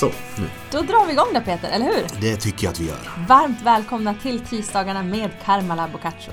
[0.00, 0.48] Så, nu.
[0.70, 2.20] Då drar vi igång då Peter, eller hur?
[2.20, 3.26] Det tycker jag att vi gör.
[3.28, 6.32] Varmt välkomna till tisdagarna med Karmala Boccaccio.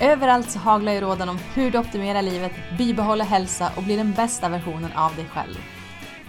[0.00, 4.12] Överallt så haglar ju råden om hur du optimerar livet, bibehåller hälsa och blir den
[4.12, 5.54] bästa versionen av dig själv.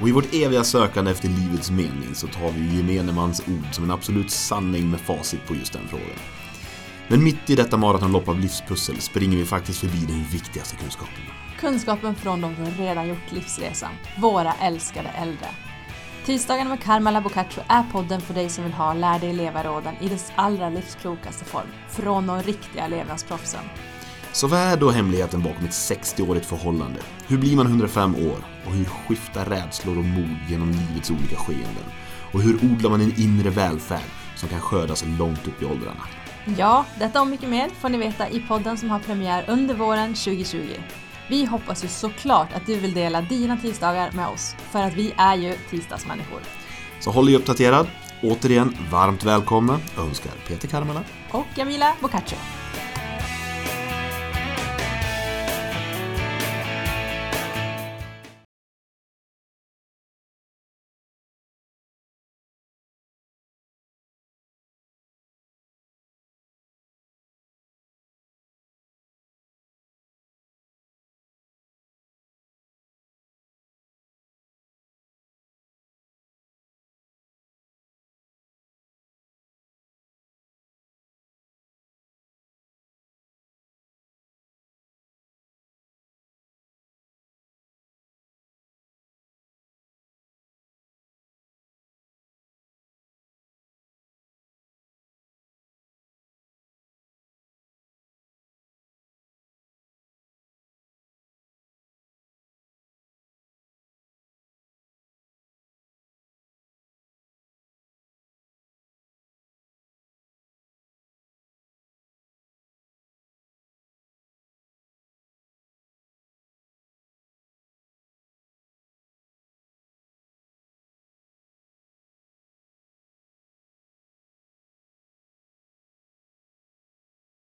[0.02, 3.84] Och i vårt eviga sökande efter livets mening så tar vi gemene mans ord som
[3.84, 6.20] en absolut sanning med facit på just den frågan.
[7.08, 11.24] Men mitt i detta maratonlopp av livspussel springer vi faktiskt förbi den viktigaste kunskapen.
[11.60, 15.48] Kunskapen från de som redan gjort livsresan, våra älskade äldre.
[16.28, 20.10] Tisdagarna med Karmala Boccaccio är podden för dig som vill ha Lär dig leva-råden i
[20.10, 23.64] dess allra livsklokaste form, från de riktiga levnadsproffsen.
[24.32, 27.00] Så vad är då hemligheten bakom ett 60-årigt förhållande?
[27.28, 28.38] Hur blir man 105 år?
[28.66, 31.86] Och hur skiftar rädslor och mod genom livets olika skeenden?
[32.34, 36.04] Och hur odlar man en inre välfärd som kan skördas långt upp i åldrarna?
[36.58, 40.14] Ja, detta och mycket mer får ni veta i podden som har premiär under våren
[40.14, 40.60] 2020.
[41.30, 45.14] Vi hoppas ju såklart att du vill dela dina tisdagar med oss, för att vi
[45.18, 46.42] är ju tisdagsmänniskor.
[47.00, 47.88] Så håll dig uppdaterad.
[48.24, 51.04] Återigen, varmt välkomna önskar Peter Karmela.
[51.32, 52.57] Och Jamila Boccaccio.